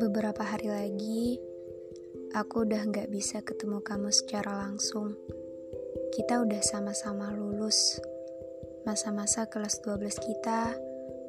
Beberapa 0.00 0.40
hari 0.40 0.72
lagi, 0.72 1.36
aku 2.32 2.64
udah 2.64 2.88
gak 2.88 3.12
bisa 3.12 3.44
ketemu 3.44 3.84
kamu 3.84 4.08
secara 4.08 4.56
langsung. 4.56 5.12
Kita 6.16 6.40
udah 6.40 6.64
sama-sama 6.64 7.28
lulus. 7.36 8.00
Masa-masa 8.88 9.44
kelas 9.52 9.84
12 9.84 10.16
kita 10.24 10.72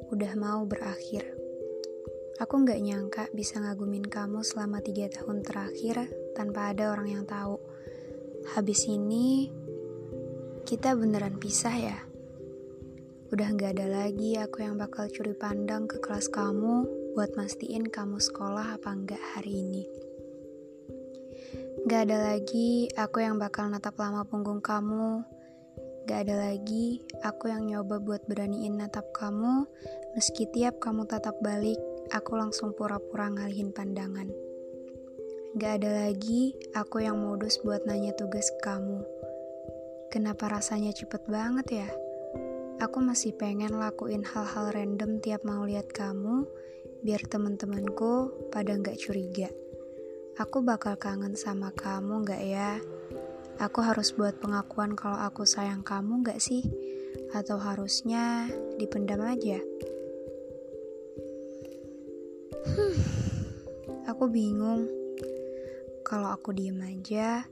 udah 0.08 0.32
mau 0.40 0.64
berakhir. 0.64 1.36
Aku 2.40 2.64
gak 2.64 2.80
nyangka 2.80 3.28
bisa 3.36 3.60
ngagumin 3.60 4.08
kamu 4.08 4.40
selama 4.40 4.80
tiga 4.80 5.12
tahun 5.20 5.44
terakhir 5.44 6.08
tanpa 6.32 6.72
ada 6.72 6.96
orang 6.96 7.12
yang 7.12 7.24
tahu. 7.28 7.60
Habis 8.56 8.88
ini, 8.88 9.52
kita 10.64 10.96
beneran 10.96 11.36
pisah 11.36 11.76
ya? 11.76 11.98
Udah 13.28 13.52
gak 13.52 13.76
ada 13.76 14.08
lagi 14.08 14.40
aku 14.40 14.64
yang 14.64 14.80
bakal 14.80 15.12
curi 15.12 15.36
pandang 15.36 15.84
ke 15.84 16.00
kelas 16.00 16.32
kamu 16.32 17.01
buat 17.12 17.36
mastiin 17.36 17.92
kamu 17.92 18.16
sekolah 18.24 18.80
apa 18.80 18.88
enggak 18.88 19.20
hari 19.36 19.60
ini. 19.60 19.84
Gak 21.84 22.08
ada 22.08 22.32
lagi 22.32 22.88
aku 22.96 23.20
yang 23.20 23.36
bakal 23.36 23.68
natap 23.68 24.00
lama 24.00 24.24
punggung 24.24 24.64
kamu. 24.64 25.20
Gak 26.08 26.24
ada 26.24 26.48
lagi 26.48 27.04
aku 27.20 27.52
yang 27.52 27.68
nyoba 27.68 28.00
buat 28.00 28.24
beraniin 28.24 28.80
natap 28.80 29.12
kamu, 29.12 29.68
meski 30.16 30.48
tiap 30.56 30.80
kamu 30.80 31.04
tatap 31.04 31.36
balik, 31.44 31.76
aku 32.16 32.32
langsung 32.32 32.72
pura-pura 32.72 33.28
ngalihin 33.28 33.76
pandangan. 33.76 34.32
Gak 35.60 35.84
ada 35.84 36.08
lagi 36.08 36.56
aku 36.72 37.04
yang 37.04 37.20
modus 37.20 37.60
buat 37.60 37.84
nanya 37.84 38.16
tugas 38.16 38.48
ke 38.56 38.72
kamu. 38.72 39.04
Kenapa 40.08 40.48
rasanya 40.48 40.96
cepet 40.96 41.28
banget 41.28 41.84
ya? 41.84 41.88
Aku 42.80 43.04
masih 43.04 43.36
pengen 43.36 43.76
lakuin 43.76 44.24
hal-hal 44.24 44.72
random 44.72 45.20
tiap 45.20 45.44
mau 45.44 45.62
lihat 45.68 45.92
kamu, 45.92 46.48
biar 47.02 47.26
temen-temenku 47.26 48.30
pada 48.54 48.78
nggak 48.78 48.94
curiga. 48.94 49.50
Aku 50.38 50.62
bakal 50.62 50.94
kangen 50.94 51.34
sama 51.34 51.74
kamu 51.74 52.22
nggak 52.22 52.42
ya? 52.46 52.78
Aku 53.58 53.82
harus 53.82 54.14
buat 54.14 54.38
pengakuan 54.38 54.94
kalau 54.94 55.18
aku 55.18 55.42
sayang 55.42 55.82
kamu 55.82 56.22
nggak 56.22 56.38
sih? 56.38 56.62
Atau 57.34 57.58
harusnya 57.58 58.46
dipendam 58.78 59.18
aja? 59.18 59.58
Hmm, 62.70 62.96
aku 64.06 64.30
bingung. 64.30 64.86
Kalau 66.06 66.30
aku 66.30 66.54
diem 66.54 66.78
aja, 66.86 67.42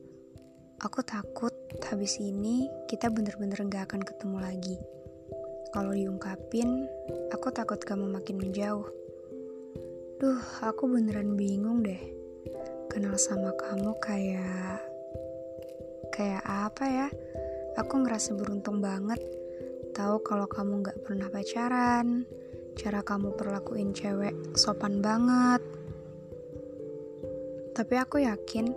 aku 0.78 1.02
takut 1.02 1.52
habis 1.90 2.22
ini 2.22 2.70
kita 2.86 3.10
bener-bener 3.10 3.66
gak 3.66 3.90
akan 3.90 4.02
ketemu 4.06 4.38
lagi. 4.38 4.76
Kalau 5.74 5.90
diungkapin, 5.90 6.86
aku 7.34 7.50
takut 7.50 7.82
kamu 7.82 8.10
makin 8.10 8.36
menjauh. 8.38 8.99
Duh, 10.20 10.36
aku 10.60 10.84
beneran 10.84 11.32
bingung 11.32 11.80
deh. 11.80 11.96
Kenal 12.92 13.16
sama 13.16 13.56
kamu 13.56 13.96
kayak... 14.04 14.84
Kayak 16.12 16.44
apa 16.44 16.84
ya? 16.84 17.08
Aku 17.80 18.04
ngerasa 18.04 18.36
beruntung 18.36 18.84
banget. 18.84 19.16
Tahu 19.96 20.20
kalau 20.20 20.44
kamu 20.44 20.84
gak 20.84 21.00
pernah 21.08 21.32
pacaran. 21.32 22.28
Cara 22.76 23.00
kamu 23.00 23.32
perlakuin 23.32 23.96
cewek 23.96 24.36
sopan 24.60 25.00
banget. 25.00 25.64
Tapi 27.72 27.94
aku 27.96 28.20
yakin 28.20 28.76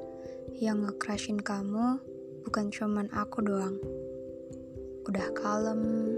yang 0.64 0.88
nge 0.88 1.44
kamu 1.44 2.00
bukan 2.48 2.72
cuman 2.72 3.12
aku 3.12 3.44
doang. 3.44 3.84
Udah 5.12 5.28
kalem, 5.36 6.16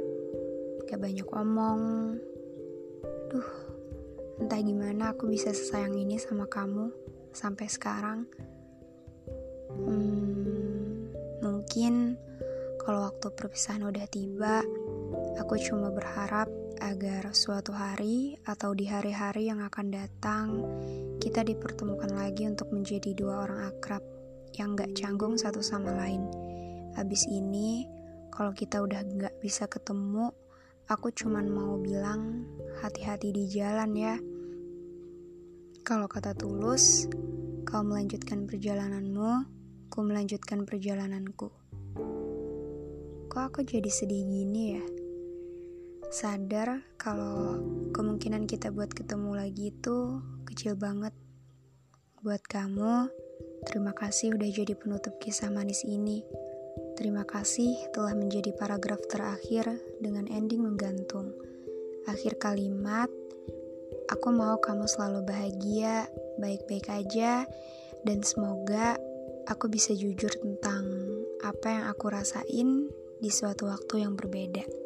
gak 0.86 1.02
banyak 1.02 1.26
omong. 1.34 2.14
Duh, 3.34 3.65
entah 4.36 4.60
gimana 4.60 5.16
aku 5.16 5.32
bisa 5.32 5.56
sesayang 5.56 5.96
ini 5.96 6.20
sama 6.20 6.48
kamu 6.48 6.92
sampai 7.32 7.68
sekarang. 7.72 8.28
Hmm, 9.72 11.12
mungkin 11.40 12.20
kalau 12.84 13.08
waktu 13.08 13.28
perpisahan 13.32 13.88
udah 13.88 14.06
tiba, 14.12 14.62
aku 15.40 15.56
cuma 15.64 15.92
berharap 15.92 16.52
agar 16.84 17.32
suatu 17.32 17.72
hari 17.72 18.36
atau 18.44 18.76
di 18.76 18.86
hari-hari 18.86 19.48
yang 19.48 19.64
akan 19.64 19.88
datang, 19.90 20.48
kita 21.24 21.42
dipertemukan 21.42 22.12
lagi 22.12 22.46
untuk 22.46 22.70
menjadi 22.76 23.16
dua 23.16 23.48
orang 23.48 23.72
akrab 23.72 24.04
yang 24.56 24.76
gak 24.76 24.92
canggung 24.96 25.40
satu 25.40 25.64
sama 25.64 25.96
lain. 25.96 26.24
Abis 27.00 27.28
ini, 27.28 27.88
kalau 28.32 28.52
kita 28.52 28.84
udah 28.84 29.02
gak 29.04 29.36
bisa 29.40 29.68
ketemu, 29.68 30.32
Aku 30.86 31.10
cuman 31.10 31.50
mau 31.50 31.82
bilang 31.82 32.46
hati-hati 32.86 33.34
di 33.34 33.50
jalan 33.50 33.98
ya. 33.98 34.16
Kalau 35.82 36.06
kata 36.06 36.38
tulus, 36.38 37.10
kau 37.66 37.82
melanjutkan 37.82 38.46
perjalananmu, 38.46 39.32
ku 39.90 40.06
melanjutkan 40.06 40.70
perjalananku. 40.70 41.50
Kok 43.26 43.42
aku 43.42 43.66
jadi 43.66 43.90
sedih 43.90 44.22
gini 44.30 44.78
ya? 44.78 44.86
Sadar 46.14 46.86
kalau 47.02 47.58
kemungkinan 47.90 48.46
kita 48.46 48.70
buat 48.70 48.94
ketemu 48.94 49.34
lagi 49.34 49.74
itu 49.74 50.22
kecil 50.46 50.78
banget. 50.78 51.12
Buat 52.22 52.46
kamu, 52.46 53.10
terima 53.66 53.98
kasih 53.98 54.38
udah 54.38 54.46
jadi 54.46 54.78
penutup 54.78 55.18
kisah 55.18 55.50
manis 55.50 55.82
ini. 55.90 56.22
Terima 56.94 57.26
kasih 57.26 57.90
telah 57.98 58.14
menjadi 58.14 58.54
paragraf 58.54 59.02
terakhir 59.10 59.74
dengan 59.98 60.30
ending 60.30 60.62
menggantung. 60.62 61.34
Akhir 62.06 62.38
kalimat, 62.38 63.10
aku 64.10 64.30
mau 64.30 64.62
kamu 64.62 64.86
selalu 64.86 65.26
bahagia, 65.26 66.06
baik-baik 66.38 66.86
aja, 66.90 67.50
dan 68.06 68.22
semoga 68.22 68.98
aku 69.50 69.66
bisa 69.70 69.92
jujur 69.98 70.30
tentang 70.38 70.86
apa 71.42 71.68
yang 71.70 71.86
aku 71.90 72.06
rasain 72.14 72.90
di 73.18 73.30
suatu 73.34 73.70
waktu 73.70 74.06
yang 74.06 74.14
berbeda. 74.14 74.86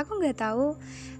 aku 0.00 0.16
nggak 0.16 0.40
tahu 0.40 0.74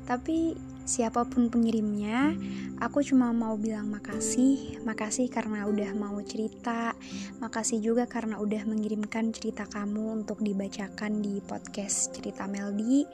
tapi 0.08 0.56
siapa 0.90 1.22
pun 1.22 1.46
pengirimnya 1.46 2.34
aku 2.82 3.06
cuma 3.06 3.30
mau 3.30 3.54
bilang 3.54 3.86
makasih. 3.92 4.82
Makasih 4.82 5.30
karena 5.30 5.68
udah 5.70 5.94
mau 5.94 6.18
cerita. 6.26 6.98
Makasih 7.38 7.78
juga 7.78 8.10
karena 8.10 8.42
udah 8.42 8.66
mengirimkan 8.66 9.30
cerita 9.30 9.70
kamu 9.70 10.24
untuk 10.24 10.42
dibacakan 10.42 11.22
di 11.22 11.38
podcast 11.44 12.10
cerita 12.10 12.50
Meldi. 12.50 13.06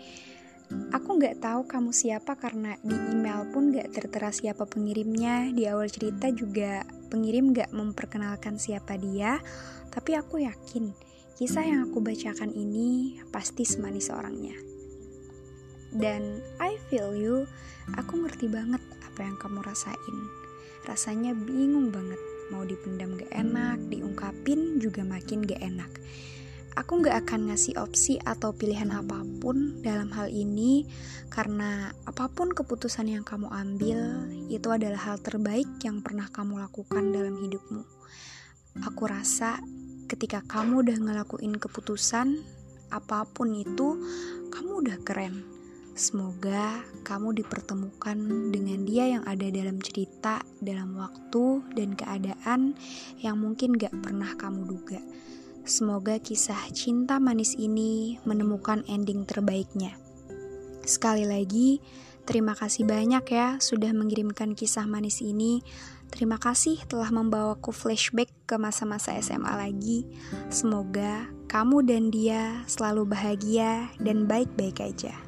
Aku 0.97 1.20
nggak 1.20 1.44
tahu 1.44 1.69
kamu 1.69 1.92
siapa 1.92 2.34
karena 2.41 2.75
di 2.81 2.97
email 2.97 3.47
pun 3.53 3.70
nggak 3.70 3.93
tertera 3.93 4.32
siapa 4.32 4.64
pengirimnya. 4.64 5.53
Di 5.53 5.69
awal 5.69 5.93
cerita 5.93 6.32
juga 6.32 6.81
pengirim 7.12 7.53
nggak 7.53 7.76
memperkenalkan 7.76 8.56
siapa 8.56 8.97
dia. 8.97 9.37
Tapi 9.93 10.16
aku 10.16 10.41
yakin 10.41 10.97
kisah 11.37 11.69
yang 11.69 11.93
aku 11.93 12.00
bacakan 12.00 12.48
ini 12.56 13.20
pasti 13.28 13.69
semanis 13.69 14.08
orangnya 14.08 14.75
dan 15.95 16.43
I 16.59 16.81
feel 16.91 17.15
you, 17.15 17.47
aku 17.95 18.27
ngerti 18.27 18.51
banget 18.51 18.83
apa 19.07 19.21
yang 19.23 19.37
kamu 19.39 19.63
rasain. 19.63 20.17
Rasanya 20.87 21.35
bingung 21.35 21.91
banget, 21.95 22.19
mau 22.51 22.63
dipendam 22.63 23.19
gak 23.19 23.33
enak, 23.33 23.79
diungkapin 23.91 24.79
juga 24.79 25.03
makin 25.03 25.43
gak 25.47 25.63
enak. 25.63 25.91
Aku 26.77 27.01
gak 27.01 27.25
akan 27.25 27.49
ngasih 27.49 27.81
opsi 27.81 28.21
atau 28.21 28.53
pilihan 28.53 28.93
apa 28.93 29.25
pun 29.41 29.81
dalam 29.81 30.13
hal 30.13 30.29
ini 30.29 30.85
karena 31.33 31.89
apa 32.05 32.29
pun 32.29 32.53
keputusan 32.53 33.09
yang 33.09 33.25
kamu 33.25 33.49
ambil 33.49 34.29
itu 34.53 34.69
adalah 34.69 35.00
hal 35.00 35.17
terbaik 35.17 35.67
yang 35.81 36.05
pernah 36.05 36.29
kamu 36.29 36.61
lakukan 36.61 37.17
dalam 37.17 37.41
hidupmu. 37.41 37.82
Aku 38.85 39.09
rasa 39.09 39.56
ketika 40.05 40.44
kamu 40.44 40.85
udah 40.85 40.99
ngelakuin 41.00 41.56
keputusan 41.56 42.44
apa 42.93 43.25
pun 43.25 43.56
itu, 43.56 43.97
kamu 44.53 44.85
udah 44.85 44.97
keren 45.00 45.56
Semoga 45.96 46.84
kamu 47.08 47.40
dipertemukan 47.40 48.20
dengan 48.52 48.84
dia 48.84 49.16
yang 49.16 49.25
ada 49.25 49.48
dalam 49.48 49.81
cerita, 49.81 50.44
dalam 50.60 50.93
waktu, 50.93 51.64
dan 51.72 51.96
keadaan 51.96 52.76
yang 53.25 53.40
mungkin 53.40 53.72
gak 53.81 53.96
pernah 54.04 54.37
kamu 54.37 54.69
duga. 54.69 55.00
Semoga 55.64 56.20
kisah 56.20 56.69
cinta 56.76 57.16
manis 57.16 57.56
ini 57.56 58.20
menemukan 58.28 58.84
ending 58.93 59.25
terbaiknya. 59.25 59.96
Sekali 60.84 61.25
lagi, 61.25 61.81
terima 62.28 62.52
kasih 62.52 62.84
banyak 62.84 63.25
ya 63.32 63.56
sudah 63.56 63.96
mengirimkan 63.96 64.52
kisah 64.52 64.84
manis 64.84 65.25
ini. 65.25 65.64
Terima 66.12 66.37
kasih 66.37 66.87
telah 66.87 67.08
membawaku 67.08 67.72
flashback 67.72 68.31
ke 68.44 68.60
masa-masa 68.60 69.16
SMA 69.19 69.50
lagi. 69.58 70.04
Semoga 70.52 71.26
kamu 71.48 71.88
dan 71.88 72.12
dia 72.12 72.62
selalu 72.69 73.10
bahagia 73.10 73.90
dan 73.98 74.28
baik-baik 74.28 74.78
aja. 74.84 75.25